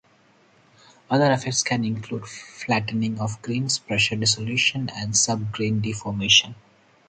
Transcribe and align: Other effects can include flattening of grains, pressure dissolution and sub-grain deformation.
Other 1.11 1.31
effects 1.31 1.61
can 1.61 1.83
include 1.85 2.25
flattening 2.25 3.19
of 3.19 3.39
grains, 3.43 3.77
pressure 3.77 4.15
dissolution 4.15 4.89
and 4.95 5.15
sub-grain 5.15 5.79
deformation. 5.81 6.55